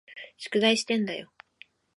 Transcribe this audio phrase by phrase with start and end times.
[0.39, 1.31] 宿題してんだよ。